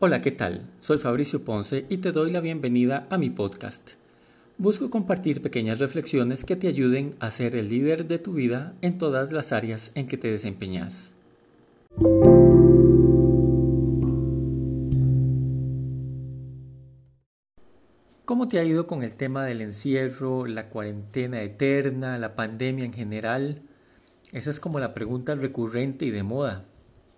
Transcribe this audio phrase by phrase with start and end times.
[0.00, 0.62] Hola, ¿qué tal?
[0.78, 3.94] Soy Fabricio Ponce y te doy la bienvenida a mi podcast.
[4.56, 8.96] Busco compartir pequeñas reflexiones que te ayuden a ser el líder de tu vida en
[8.96, 11.14] todas las áreas en que te desempeñas.
[18.24, 22.92] ¿Cómo te ha ido con el tema del encierro, la cuarentena eterna, la pandemia en
[22.92, 23.62] general?
[24.30, 26.66] Esa es como la pregunta recurrente y de moda.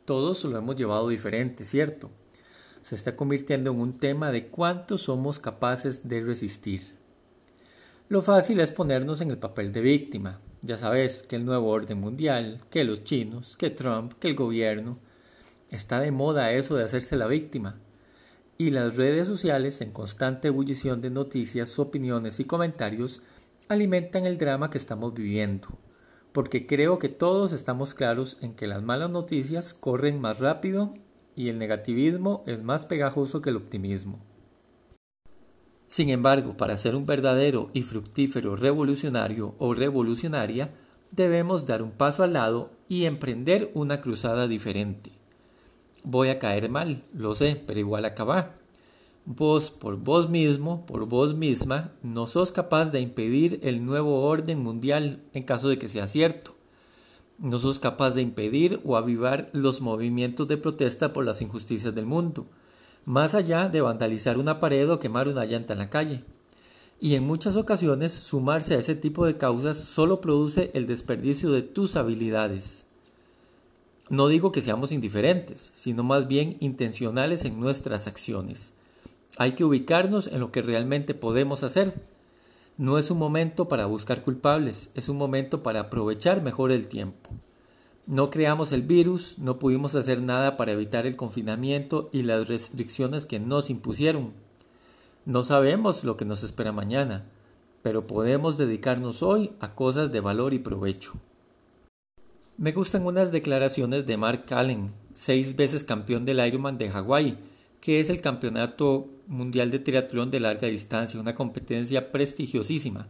[0.06, 2.10] Todos lo hemos llevado diferente, ¿cierto?
[2.82, 6.98] Se está convirtiendo en un tema de cuánto somos capaces de resistir.
[8.08, 10.40] Lo fácil es ponernos en el papel de víctima.
[10.62, 14.98] Ya sabes que el nuevo orden mundial, que los chinos, que Trump, que el gobierno.
[15.70, 17.78] Está de moda eso de hacerse la víctima.
[18.58, 23.22] Y las redes sociales, en constante ebullición de noticias, opiniones y comentarios,
[23.68, 25.68] alimentan el drama que estamos viviendo.
[26.32, 30.94] Porque creo que todos estamos claros en que las malas noticias corren más rápido
[31.41, 34.19] y el negativismo es más pegajoso que el optimismo.
[35.88, 40.71] Sin embargo, para ser un verdadero y fructífero revolucionario o revolucionaria,
[41.11, 45.13] debemos dar un paso al lado y emprender una cruzada diferente.
[46.05, 48.55] Voy a caer mal, lo sé, pero igual acaba.
[49.24, 54.63] Vos por vos mismo, por vos misma, no sos capaz de impedir el nuevo orden
[54.63, 56.59] mundial en caso de que sea cierto
[57.41, 62.07] no sos capaz de impedir o avivar los movimientos de protesta por las injusticias del
[62.07, 62.46] mundo,
[63.07, 66.22] más allá de vandalizar una pared o quemar una llanta en la calle.
[67.00, 71.62] Y en muchas ocasiones sumarse a ese tipo de causas solo produce el desperdicio de
[71.62, 72.84] tus habilidades.
[74.11, 78.75] No digo que seamos indiferentes, sino más bien intencionales en nuestras acciones.
[79.38, 81.94] Hay que ubicarnos en lo que realmente podemos hacer
[82.76, 87.31] no es un momento para buscar culpables, es un momento para aprovechar mejor el tiempo.
[88.06, 93.27] No creamos el virus, no pudimos hacer nada para evitar el confinamiento y las restricciones
[93.27, 94.33] que nos impusieron.
[95.27, 97.27] No sabemos lo que nos espera mañana,
[97.83, 101.12] pero podemos dedicarnos hoy a cosas de valor y provecho.
[102.56, 107.39] Me gustan unas declaraciones de Mark Allen, seis veces campeón del Ironman de Hawái,
[107.81, 113.09] que es el Campeonato Mundial de Triatlón de Larga Distancia, una competencia prestigiosísima.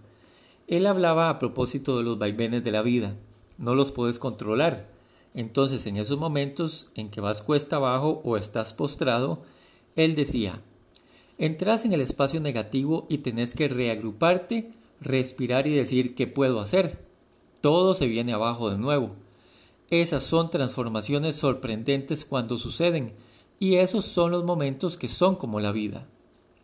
[0.69, 3.17] Él hablaba a propósito de los vaivenes de la vida.
[3.59, 4.89] No los puedes controlar.
[5.35, 9.43] Entonces, en esos momentos en que vas cuesta abajo o estás postrado,
[9.97, 10.63] él decía,
[11.39, 14.71] entras en el espacio negativo y tenés que reagruparte,
[15.01, 17.05] respirar y decir qué puedo hacer.
[17.61, 19.17] Todo se viene abajo de nuevo.
[19.91, 23.13] Esas son transformaciones sorprendentes cuando suceden,
[23.62, 26.09] y esos son los momentos que son como la vida.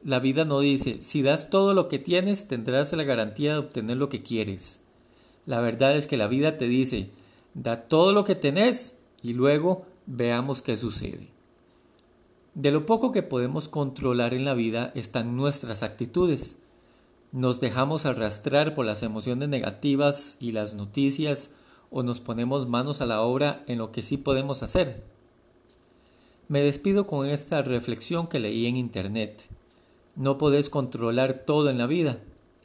[0.02, 3.98] La vida no dice, si das todo lo que tienes, tendrás la garantía de obtener
[3.98, 4.80] lo que quieres.
[5.44, 7.10] La verdad es que la vida te dice,
[7.52, 11.28] da todo lo que tenés y luego veamos qué sucede.
[12.54, 16.60] De lo poco que podemos controlar en la vida están nuestras actitudes.
[17.30, 21.50] Nos dejamos arrastrar por las emociones negativas y las noticias
[21.90, 25.15] o nos ponemos manos a la obra en lo que sí podemos hacer.
[26.48, 29.48] Me despido con esta reflexión que leí en Internet.
[30.14, 32.20] No podés controlar todo en la vida.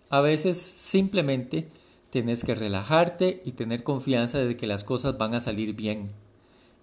[0.10, 1.68] A veces simplemente
[2.12, 6.12] tenés que relajarte y tener confianza de que las cosas van a salir bien.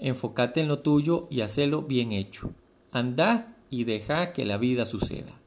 [0.00, 2.50] Enfócate en lo tuyo y hacelo bien hecho.
[2.90, 5.38] Anda y deja que la vida suceda.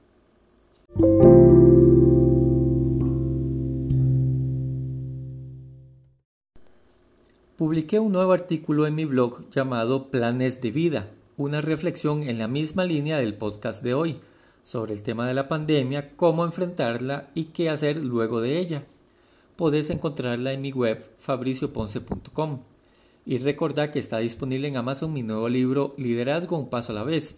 [7.57, 12.47] Publiqué un nuevo artículo en mi blog llamado Planes de Vida una reflexión en la
[12.47, 14.19] misma línea del podcast de hoy,
[14.63, 18.85] sobre el tema de la pandemia, cómo enfrentarla y qué hacer luego de ella.
[19.55, 22.61] Podés encontrarla en mi web fabricioponce.com.
[23.25, 27.03] Y recordá que está disponible en Amazon mi nuevo libro Liderazgo un paso a la
[27.03, 27.37] vez,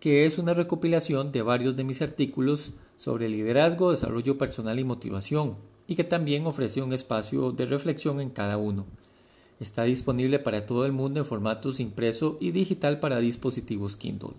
[0.00, 5.56] que es una recopilación de varios de mis artículos sobre liderazgo, desarrollo personal y motivación,
[5.86, 8.86] y que también ofrece un espacio de reflexión en cada uno.
[9.60, 14.34] Está disponible para todo el mundo en formatos impreso y digital para dispositivos Kindle.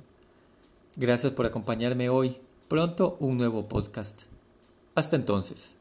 [0.98, 2.38] Gracias por acompañarme hoy.
[2.68, 4.24] Pronto un nuevo podcast.
[4.96, 5.76] Hasta entonces.